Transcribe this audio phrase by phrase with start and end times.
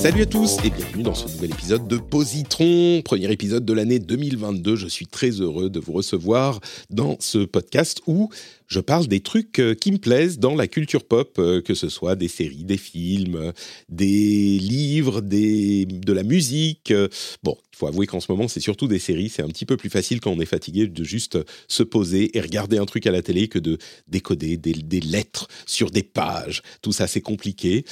[0.00, 3.98] Salut à tous et bienvenue dans ce nouvel épisode de Positron, premier épisode de l'année
[3.98, 4.74] 2022.
[4.74, 8.30] Je suis très heureux de vous recevoir dans ce podcast où
[8.70, 11.88] je parle des trucs euh, qui me plaisent dans la culture pop, euh, que ce
[11.88, 13.52] soit des séries, des films, euh,
[13.88, 16.94] des livres, des, de la musique.
[17.42, 19.28] Bon, il faut avouer qu'en ce moment, c'est surtout des séries.
[19.28, 22.40] C'est un petit peu plus facile quand on est fatigué de juste se poser et
[22.40, 26.62] regarder un truc à la télé que de décoder des, des lettres sur des pages.
[26.80, 27.84] Tout ça, c'est compliqué.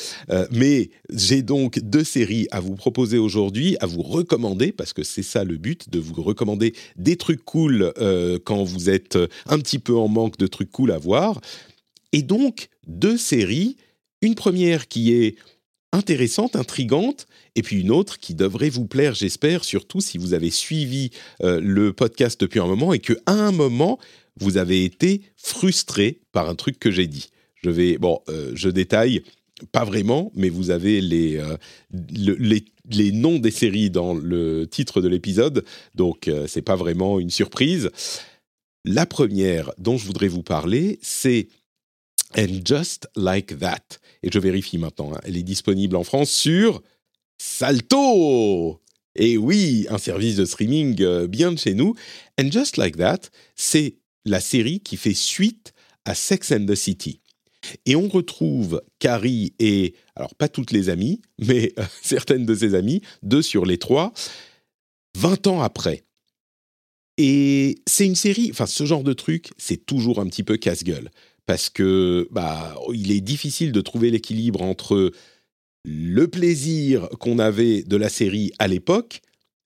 [0.53, 5.23] mais j'ai donc deux séries à vous proposer aujourd'hui, à vous recommander, parce que c'est
[5.23, 7.93] ça le but, de vous recommander des trucs cool
[8.45, 11.41] quand vous êtes un petit peu en manque de trucs cool à voir.
[12.13, 13.77] Et donc, deux séries.
[14.23, 15.37] Une première qui est
[15.93, 20.51] intéressante, intrigante, et puis une autre qui devrait vous plaire, j'espère, surtout si vous avez
[20.51, 21.11] suivi
[21.43, 23.99] euh, le podcast depuis un moment et que à un moment
[24.37, 27.31] vous avez été frustré par un truc que j'ai dit.
[27.63, 29.23] Je vais, bon, euh, je détaille
[29.73, 31.57] pas vraiment, mais vous avez les, euh,
[32.11, 35.65] les, les, noms des séries dans le titre de l'épisode,
[35.97, 37.91] donc c'est pas vraiment une surprise.
[38.91, 41.49] La première dont je voudrais vous parler, c'est
[42.39, 43.99] And Just Like That.
[44.23, 45.21] Et je vérifie maintenant, hein.
[45.25, 46.83] elle est disponible en France sur
[47.37, 48.81] Salto.
[49.15, 51.97] Et oui, un service de streaming euh, bien de chez nous.
[52.41, 53.21] And Just Like That,
[53.57, 55.75] c'est la série qui fait suite
[56.07, 57.21] à Sex and the City.
[57.85, 62.75] Et on retrouve Carrie et, alors pas toutes les amies, mais euh, certaines de ses
[62.75, 64.15] amies, deux sur les trois,
[65.19, 66.05] 20 ans après.
[67.19, 71.11] Et c'est une série, enfin ce genre de truc, c'est toujours un petit peu casse-gueule
[71.47, 75.13] parce que bah il est difficile de trouver l'équilibre entre
[75.85, 79.23] le plaisir qu'on avait de la série à l'époque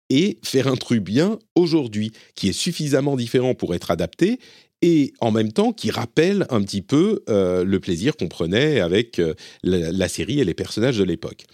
[0.08, 4.38] et faire un truc bien aujourd'hui qui est suffisamment différent pour être adapté
[4.80, 9.18] et en même temps qui rappelle un petit peu euh, le plaisir qu'on prenait avec
[9.18, 11.44] euh, la, la, série et les personnages de l'époque.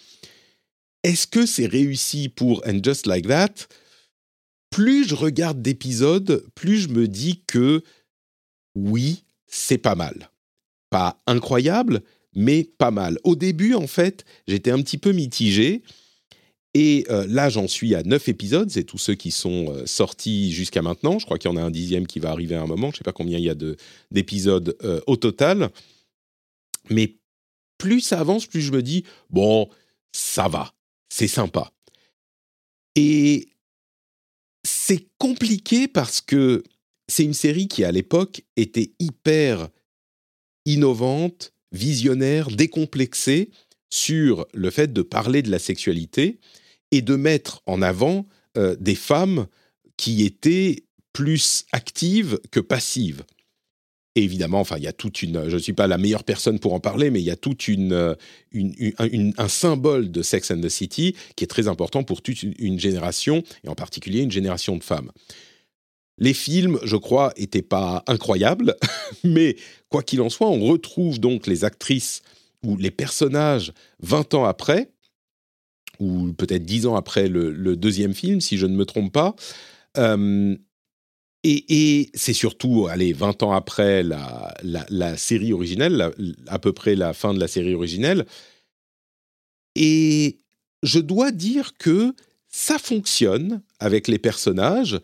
[1.04, 3.69] Est-ce que c'est réussi pour And Just Like That?
[4.70, 7.82] Plus je regarde d'épisodes, plus je me dis que
[8.74, 10.30] oui, c'est pas mal.
[10.90, 12.02] Pas incroyable,
[12.34, 13.18] mais pas mal.
[13.24, 15.82] Au début, en fait, j'étais un petit peu mitigé.
[16.74, 18.70] Et euh, là, j'en suis à neuf épisodes.
[18.70, 21.18] C'est tous ceux qui sont euh, sortis jusqu'à maintenant.
[21.18, 22.88] Je crois qu'il y en a un dixième qui va arriver à un moment.
[22.88, 23.56] Je ne sais pas combien il y a
[24.10, 25.70] d'épisodes euh, au total.
[26.90, 27.16] Mais
[27.78, 29.68] plus ça avance, plus je me dis, bon,
[30.12, 30.72] ça va.
[31.08, 31.72] C'est sympa.
[32.94, 33.48] Et
[34.68, 36.62] c'est compliqué parce que
[37.08, 39.68] c'est une série qui, à l'époque, était hyper
[40.66, 43.50] innovante, visionnaire, décomplexée
[43.90, 46.38] sur le fait de parler de la sexualité
[46.90, 48.26] et de mettre en avant
[48.56, 49.46] euh, des femmes
[49.96, 53.24] qui étaient plus actives que passives
[54.22, 55.48] évidemment, enfin, il y a toute une.
[55.48, 57.68] Je ne suis pas la meilleure personne pour en parler, mais il y a toute
[57.68, 58.14] une, euh,
[59.38, 63.42] un symbole de Sex and the City qui est très important pour toute une génération,
[63.64, 65.10] et en particulier une génération de femmes.
[66.18, 68.76] Les films, je crois, n'étaient pas incroyables,
[69.24, 69.56] mais
[69.88, 72.22] quoi qu'il en soit, on retrouve donc les actrices
[72.64, 74.90] ou les personnages 20 ans après,
[76.00, 79.34] ou peut-être 10 ans après le, deuxième film, si je ne me trompe pas.
[79.96, 80.56] Euh,
[81.50, 86.10] et, c'est surtout, allez, 20 ans après la, série originelle,
[86.47, 88.26] à peu près la fin de la série originelle.
[89.75, 90.41] Et
[90.82, 92.14] je dois dire que
[92.48, 95.00] ça fonctionne avec les personnages.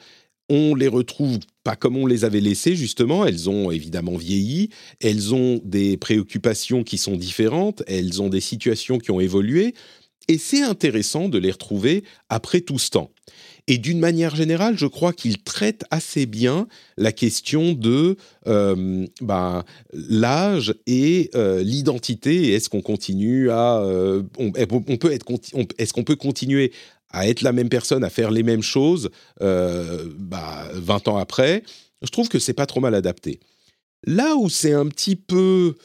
[0.51, 3.25] On les retrouve pas comme on les avait laissés, justement.
[3.25, 4.69] Elles ont évidemment vieilli.
[5.01, 7.83] Elles ont des préoccupations qui sont différentes.
[7.87, 9.75] Elles ont des situations qui ont évolué.
[10.29, 13.11] Et c'est intéressant de les retrouver après tout ce temps.
[13.67, 16.69] Et d'une manière générale, je crois qu'il traite assez bien
[16.99, 18.17] la question de
[18.47, 22.53] euh, ben, l'âge et euh, l'identité.
[22.53, 25.13] Est-ce qu'on continue à, euh, on, peut
[25.79, 26.73] est-ce qu'on peut continuer
[27.11, 29.09] à être la même personne, à faire les mêmes choses,
[29.41, 31.63] bah, 20 ans après?
[32.03, 33.41] Je trouve que c'est pas trop mal adapté.
[34.07, 35.77] Là où c'est un petit peu,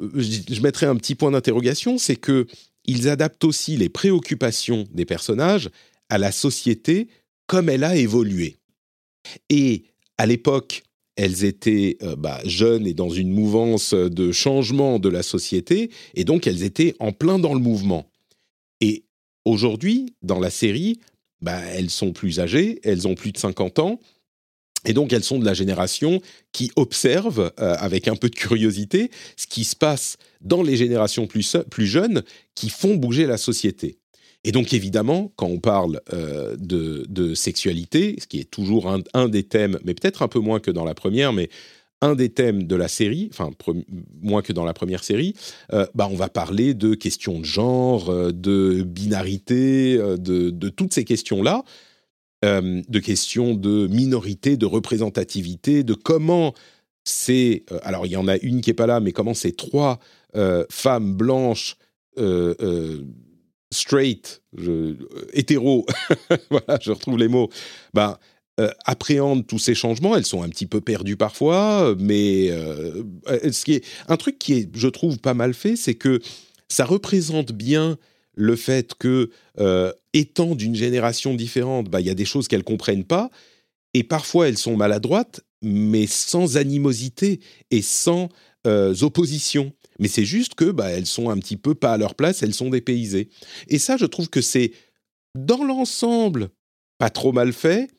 [0.00, 2.46] je mettrais un petit point d'interrogation, c'est que
[2.86, 5.70] ils adaptent aussi les préoccupations des personnages
[6.08, 7.08] à la société
[7.46, 8.56] comme elle a évolué.
[9.48, 9.84] Et
[10.18, 10.82] à l'époque,
[11.16, 16.24] elles étaient euh, bah, jeunes et dans une mouvance de changement de la société, et
[16.24, 18.10] donc elles étaient en plein dans le mouvement.
[18.80, 19.04] Et
[19.44, 21.00] aujourd'hui, dans la série,
[21.40, 24.00] bah, elles sont plus âgées, elles ont plus de 50 ans,
[24.84, 26.20] et donc elles sont de la génération
[26.52, 31.26] qui observe euh, avec un peu de curiosité ce qui se passe dans les générations
[31.26, 32.22] plus, plus jeunes
[32.54, 33.98] qui font bouger la société.
[34.44, 39.44] Et donc évidemment, quand on parle euh, de, sexualité, ce qui est toujours un, des
[39.44, 41.48] thèmes, mais peut-être un peu moins que dans la première, mais
[42.00, 43.50] un des thèmes de la série, enfin
[44.20, 45.34] moins que dans la première série,
[45.72, 51.04] euh, bah on va parler de questions de genre, euh, de binarité, de, toutes ces
[51.04, 51.62] questions-là,
[52.42, 56.54] de questions de minorité, de représentativité, de comment
[57.04, 57.62] c'est...
[57.82, 60.00] alors il y en a une qui est pas là, mais comment ces trois
[60.70, 61.76] femmes blanches
[63.72, 64.96] straight, je,
[65.32, 65.86] hétéro,
[66.50, 67.48] voilà, je retrouve les mots,
[67.94, 68.18] ben,
[68.60, 70.14] euh, appréhendent tous ces changements.
[70.14, 73.02] Elles sont un petit peu perdues parfois, mais euh,
[73.50, 76.20] ce qui est un truc qui est, je trouve, pas mal fait, c'est que
[76.68, 77.96] ça représente bien
[78.34, 82.62] le fait que, euh, étant d'une génération différente, ben, il y a des choses qu'elles
[82.62, 83.30] comprennent pas,
[83.94, 87.40] et parfois elles sont maladroites, mais sans animosité
[87.70, 88.28] et sans
[89.00, 92.42] opposition mais c'est juste que bah, elles sont un petit peu pas à leur place,
[92.42, 93.28] elles sont dépaysées.
[93.68, 94.72] Et ça, je trouve que c'est
[95.38, 96.50] dans l'ensemble
[96.98, 97.90] pas trop mal fait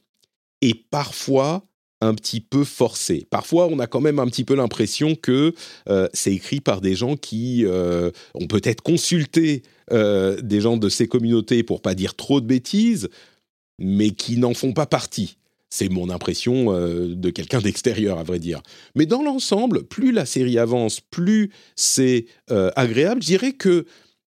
[0.61, 1.65] et parfois
[2.03, 3.25] un petit peu forcé.
[3.29, 5.53] Parfois, on a quand même un petit peu l'impression que
[5.89, 10.89] euh, c'est écrit par des gens qui euh, ont peut-être consulté euh, des gens de
[10.89, 13.09] ces communautés pour pas dire trop de bêtises,
[13.79, 15.37] mais qui n'en font pas partie.
[15.73, 18.61] C'est mon impression euh, de quelqu'un d'extérieur, à vrai dire.
[18.93, 23.23] Mais dans l'ensemble, plus la série avance, plus c'est euh, agréable.
[23.23, 23.87] Je dirais que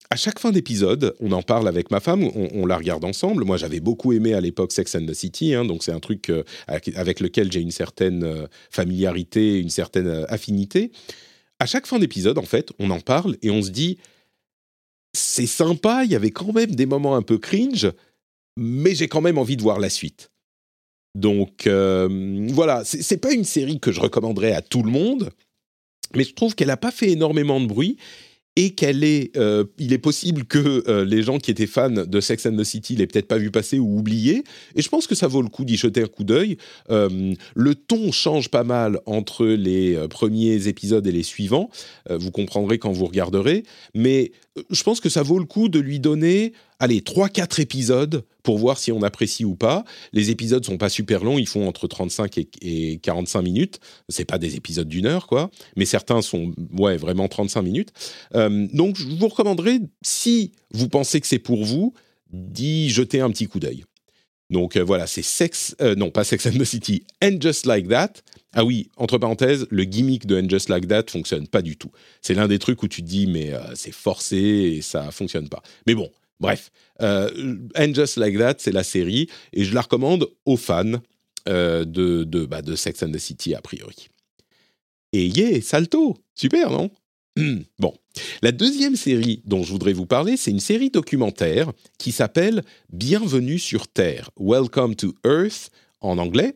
[0.10, 3.46] à chaque fin d'épisode, on en parle avec ma femme, on, la regarde ensemble.
[3.46, 6.30] Moi, j'avais beaucoup aimé à l'époque Sex and the City, hein, donc c'est un truc
[6.30, 10.92] euh, avec lequel j'ai une certaine familiarité, une certaine affinité.
[11.60, 13.98] À chaque fin d'épisode, en fait, on en parle et on se dit,
[15.14, 17.90] c'est sympa, il y avait quand même des moments un peu cringe,
[18.58, 20.29] mais j'ai quand même envie de voir la suite.
[21.20, 25.30] Donc euh, voilà, c'est pas une série que je recommanderais à tout le monde,
[26.16, 27.98] mais je trouve qu'elle n'a pas fait énormément de bruit
[28.56, 32.22] et qu'elle est, euh, il est possible que euh, les gens qui étaient fans de
[32.22, 34.44] Sex and the City l'aient peut-être pas vu passer ou oublié.
[34.76, 36.58] Et je pense que ça vaut le coup d'y jeter un coup d'œil.
[36.90, 41.70] le ton change pas mal entre les premiers épisodes et les suivants.
[42.10, 43.64] vous comprendrez quand vous regarderez.
[43.94, 44.32] Mais
[44.70, 48.78] je pense que ça vaut le coup de lui donner, allez, 3-4 épisodes pour voir
[48.78, 49.84] si on apprécie ou pas.
[50.14, 53.80] Les épisodes sont pas super longs, ils font entre 35 et, 45 minutes.
[54.08, 55.50] C'est pas des épisodes d'une heure, quoi.
[55.76, 57.90] Mais certains sont, ouais, vraiment 35 minutes.
[58.36, 61.94] Euh, donc, je vous recommanderais, si vous pensez que c'est pour vous,
[62.32, 63.84] d'y jeter un petit coup d'œil.
[64.52, 67.88] Donc euh, voilà, c'est Sex, euh, non pas Sex and the City, And Just Like
[67.88, 68.14] That.
[68.54, 71.92] Ah oui, entre parenthèses, le gimmick de And Just Like That fonctionne pas du tout.
[72.22, 75.62] C'est l'un des trucs où tu te dis mais c'est forcé et ça fonctionne pas.
[75.86, 76.10] Mais bon,
[76.40, 76.72] Bref,
[77.02, 81.02] euh, And Just Like That, c'est la série, et je la recommande aux fans
[81.48, 84.10] euh, de, bah, de, Sex and the City, a priori.
[85.12, 86.90] Et yeah, salto Super, non?
[87.80, 87.94] Bon,
[88.42, 93.60] la deuxième série dont je voudrais vous parler, c'est une série documentaire qui s'appelle Bienvenue
[93.60, 95.70] sur Terre, Welcome to Earth
[96.02, 96.56] en anglais.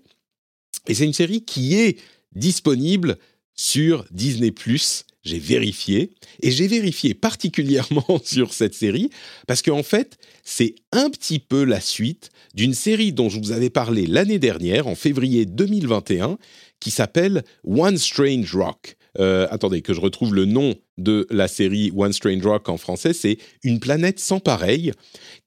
[0.88, 1.97] Et c'est une série qui est
[2.36, 3.17] disponible
[3.55, 4.50] sur Disney⁇
[5.24, 9.10] j'ai vérifié, et j'ai vérifié particulièrement sur cette série,
[9.48, 13.69] parce qu'en fait, c'est un petit peu la suite d'une série dont je vous avais
[13.69, 16.38] parlé l'année dernière, en février 2021,
[16.79, 18.98] qui s'appelle One Strange Rock.
[19.19, 23.13] Euh, attendez, que je retrouve le nom de la série One Strange Rock en français,
[23.13, 24.91] c'est Une planète sans pareil,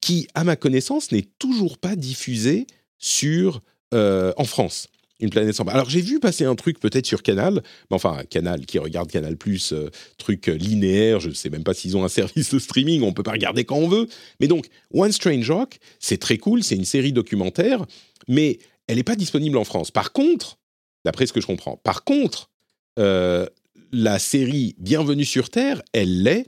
[0.01, 2.67] qui, à ma connaissance, n'est toujours pas diffusée
[2.99, 3.61] sur,
[3.93, 4.89] euh, en France.
[5.19, 7.55] Une planète sans Alors j'ai vu passer un truc peut-être sur Canal,
[7.91, 11.73] mais enfin Canal qui regarde Canal Plus, euh, truc linéaire, je ne sais même pas
[11.73, 14.09] s'ils ont un service de streaming, on peut pas regarder quand on veut.
[14.41, 17.85] Mais donc One Strange Rock, c'est très cool, c'est une série documentaire,
[18.29, 19.91] mais elle n'est pas disponible en France.
[19.91, 20.59] Par contre,
[21.05, 22.51] d'après ce que je comprends, par contre,
[22.99, 23.47] euh,
[23.93, 26.47] la série Bienvenue sur Terre, elle l'est,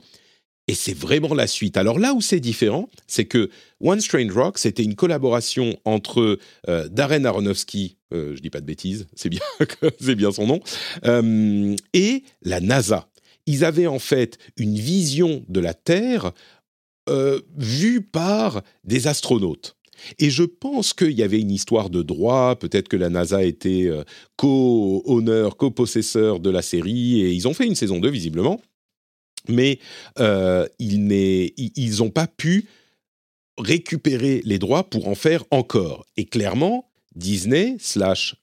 [0.67, 1.77] et c'est vraiment la suite.
[1.77, 3.49] Alors là où c'est différent, c'est que
[3.81, 8.65] One Strange Rock, c'était une collaboration entre euh, Darren Aronofsky, euh, je dis pas de
[8.65, 9.41] bêtises, c'est bien,
[9.99, 10.59] c'est bien son nom,
[11.05, 13.07] euh, et la NASA.
[13.45, 16.31] Ils avaient en fait une vision de la Terre
[17.57, 19.75] vue par des astronautes.
[20.19, 23.89] Et je pense qu'il y avait une histoire de droit, peut-être que la NASA était
[24.35, 28.61] co-honneur, co-possesseur de la série, et ils ont fait une saison 2 visiblement
[29.47, 29.79] mais
[30.19, 32.67] euh, ils n'ont pas pu
[33.57, 36.05] récupérer les droits pour en faire encore.
[36.17, 38.35] Et clairement, Disney slash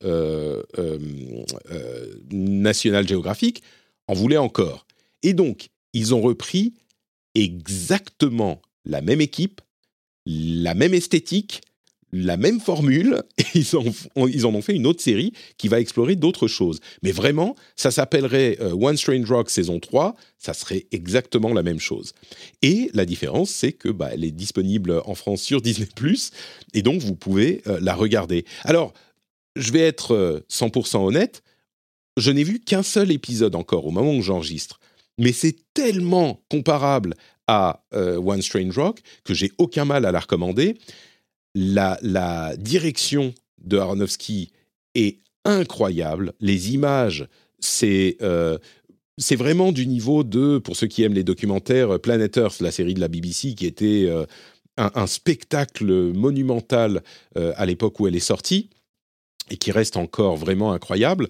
[2.30, 3.62] National Geographic
[4.08, 4.86] en voulait encore.
[5.22, 6.74] Et donc, ils ont repris
[7.34, 9.60] exactement la même équipe,
[10.26, 11.62] la même esthétique,
[12.12, 16.48] la même formule, et ils, en ont fait une autre série qui va explorer d'autres
[16.48, 16.80] choses.
[17.02, 21.80] Mais vraiment, ça s'appellerait euh, One Strange Rock saison 3, ça serait exactement la même
[21.80, 22.12] chose.
[22.62, 25.88] Et la différence, c'est que bah, elle est disponible en France sur Disney⁇
[26.74, 28.44] et donc vous pouvez euh, la regarder.
[28.64, 28.92] Alors,
[29.56, 31.42] je vais être 100% euh, honnête,
[32.16, 34.80] je n'ai vu qu'un seul épisode encore au moment où j'enregistre,
[35.18, 37.14] mais c'est tellement comparable
[37.46, 40.76] à One Strange Rock que j'ai aucun mal à la recommander
[41.56, 44.52] la, direction de Aronofsky
[44.94, 46.32] est incroyable.
[46.40, 48.58] Les images, c'est euh,
[49.18, 52.92] c'est vraiment du niveau de, pour ceux qui aiment les documentaires, Planet Earth, la série
[52.92, 54.26] de la BBC, qui était euh,
[54.76, 57.02] un, spectacle monumental
[57.38, 58.68] euh, à l'époque où elle est sortie
[59.48, 61.28] et qui reste encore vraiment incroyable.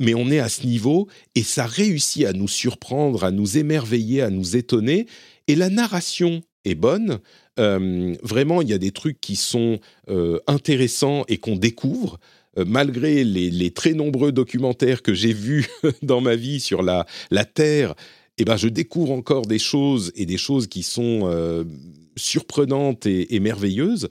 [0.00, 4.22] mais on est à ce niveau et ça réussit à nous surprendre, à nous émerveiller,
[4.22, 5.06] à nous étonner.
[5.46, 7.20] Et la narration est bonne.
[7.58, 12.18] Euh, vraiment, il y a des trucs qui sont euh, intéressants et qu'on découvre.
[12.56, 15.68] Euh, malgré les, très nombreux documentaires que j'ai vus
[16.02, 17.06] dans ma vie sur la,
[17.54, 17.94] Terre,
[18.38, 21.28] eh ben, je découvre encore des choses et des choses qui sont
[22.16, 24.08] surprenantes et, et, merveilleuses.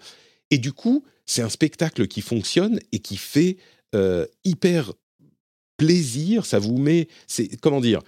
[0.51, 3.57] Et du coup, c'est un spectacle qui fonctionne et qui fait
[4.43, 4.91] hyper
[5.77, 6.45] plaisir.
[6.45, 7.07] Ça vous met,
[7.61, 8.01] comment dire,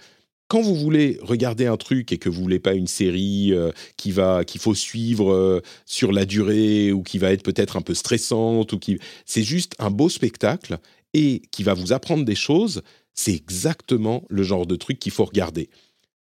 [0.50, 4.10] quand vous voulez regarder un truc et que vous voulez pas une série euh, qui
[4.10, 7.94] va qu'il faut suivre euh, sur la durée ou qui va être peut-être un peu
[7.94, 10.78] stressante ou qui c'est juste un beau spectacle
[11.14, 12.82] et qui va vous apprendre des choses,
[13.14, 15.70] c'est exactement le genre de truc qu'il faut regarder.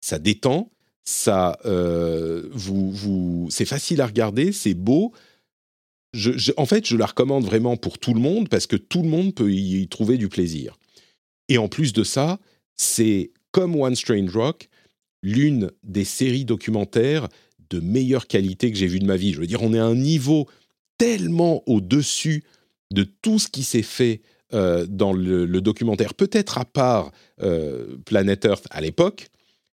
[0.02, 0.70] Ça détend,
[1.04, 5.14] ça euh, vous vous c'est facile à regarder, c'est beau.
[6.58, 9.34] en fait, je la recommande vraiment pour tout le monde parce que tout le monde
[9.34, 10.78] peut y trouver du plaisir.
[11.48, 12.38] Et en plus de ça,
[12.76, 14.68] c'est comme One Strange Rock,
[15.22, 17.28] l'une des séries documentaires
[17.70, 19.32] de meilleure qualité que j'ai vues de ma vie.
[19.32, 20.48] Je veux dire, on est à un niveau
[20.96, 22.44] tellement au-dessus
[22.90, 24.22] de tout ce qui s'est fait
[24.54, 27.12] euh, dans le, documentaire, peut-être à part
[27.42, 29.28] euh, Planet Earth à l'époque,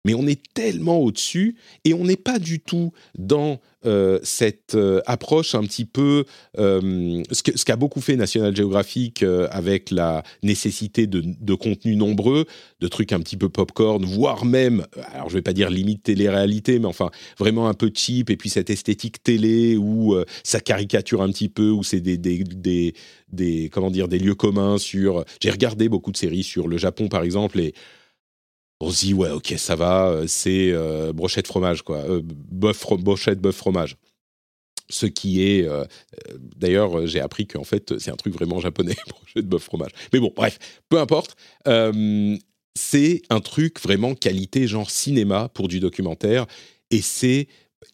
[0.06, 1.56] mais on est tellement au-dessus
[1.86, 6.26] et on n'est pas du tout dans euh, cette euh, approche un petit peu
[6.60, 12.46] euh, ce qu'a beaucoup fait National Geographic avec la nécessité de, de contenus nombreux,
[12.80, 16.80] de trucs un petit peu popcorn, voire même, alors je vais pas dire limite télé-réalité,
[16.80, 21.30] mais enfin vraiment un peu cheap et puis cette esthétique télé où ça caricature un
[21.30, 22.94] petit peu, où c'est des, des, des,
[23.32, 25.26] des, comment dire des lieux communs sur.
[25.40, 27.74] J'ai regardé beaucoup de séries sur le Japon par exemple et
[28.82, 31.98] on se dit ouais ok ça va euh, c'est euh, brochette fromage quoi.
[31.98, 32.22] Euh,
[32.52, 33.98] brochette bœuf fromage.
[34.90, 35.66] Ce qui est
[36.58, 39.92] d'ailleurs j'ai appris qu'en fait c'est un truc vraiment japonais brochette bœuf fromage.
[40.12, 40.60] Mais bon bref
[40.90, 41.36] peu importe.
[42.74, 46.46] C'est un truc vraiment qualité genre cinéma pour du documentaire.
[46.90, 47.48] Et c'est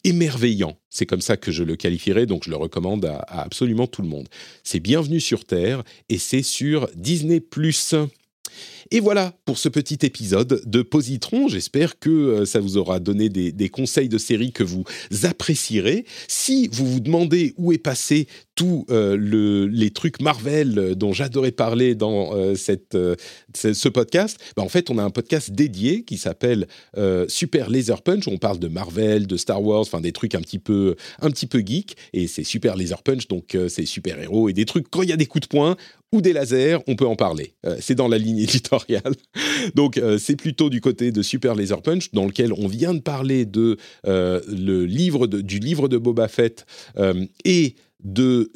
[0.04, 0.76] émerveillant.
[0.90, 4.02] C'est comme ça que je le qualifierais, donc je le recommande à, à absolument tout
[4.02, 4.28] le monde.
[4.62, 7.38] C'est Bienvenue sur Terre et c'est sur Disney⁇
[8.90, 11.48] et voilà pour ce petit épisode de Positron.
[11.48, 14.84] J'espère que euh, ça vous aura donné des, conseils de série que vous
[15.24, 16.04] apprécierez.
[16.26, 21.94] Si vous vous demandez où est passé tous euh, les trucs Marvel dont j'adorais parler
[21.94, 22.96] dans euh, cette,
[23.54, 26.66] ce podcast, bah, en fait, on a un podcast dédié qui s'appelle
[27.28, 28.26] Super Laser Punch.
[28.28, 31.46] On parle de Marvel, de Star Wars, enfin des trucs un petit peu, un petit
[31.46, 31.96] peu geek.
[32.12, 35.12] Et c'est Super Laser Punch, donc c'est super héros et des trucs quand il y
[35.12, 35.76] a des coups de poing
[36.10, 37.52] ou des lasers, on peut en parler.
[37.80, 38.77] c'est dans la ligne éditoriale
[39.74, 43.00] Donc euh, c'est plutôt du côté de Super Laser Punch, dans lequel on vient de
[43.00, 43.46] parler
[44.06, 46.66] euh, du livre de Boba Fett
[46.98, 48.50] euh, et de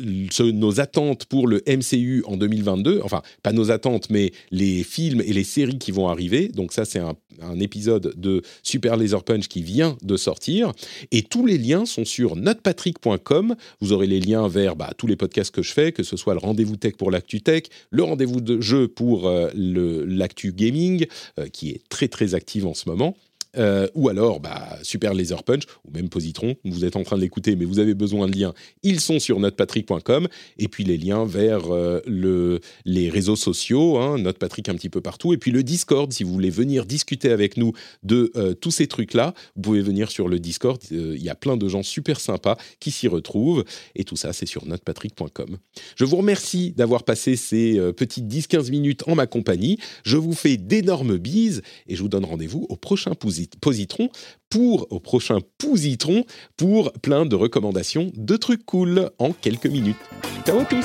[0.52, 5.32] nos attentes pour le MCU en 2022, enfin pas nos attentes, mais les films et
[5.32, 6.48] les séries qui vont arriver.
[6.48, 7.16] Donc ça, c'est un,
[7.60, 10.72] épisode de Super Laser Punch qui vient de sortir.
[11.10, 13.56] Et tous les liens sont sur notrepatrick.com.
[13.80, 16.34] Vous aurez les liens vers bah, tous les podcasts que je fais, que ce soit
[16.34, 21.06] le rendez-vous tech pour l'actu tech, le rendez-vous de jeu pour euh, l'actu gaming,
[21.38, 23.16] euh, qui est très très active en ce moment.
[23.56, 27.22] Euh, ou alors bah, Super Laser Punch, ou même Positron, vous êtes en train de
[27.22, 30.28] l'écouter, mais vous avez besoin de liens, ils sont sur notrepatrick.com,
[30.58, 35.00] et puis les liens vers euh, le, les réseaux sociaux, hein, Notrepatrick un petit peu
[35.00, 38.70] partout, et puis le Discord, si vous voulez venir discuter avec nous de euh, tous
[38.70, 42.20] ces trucs-là, vous pouvez venir sur le Discord, il y a plein de gens super
[42.20, 45.58] sympas qui s'y retrouvent, et tout ça c'est sur notrepatrick.com.
[45.96, 50.56] Je vous remercie d'avoir passé ces petites 10-15 minutes en ma compagnie, je vous fais
[50.56, 54.08] d'énormes bises, et je vous donne rendez-vous au prochain Pousi Positron
[54.50, 56.24] pour au prochain Positron
[56.56, 59.96] pour plein de recommandations de trucs cool en quelques minutes.
[60.44, 60.84] Ciao à tous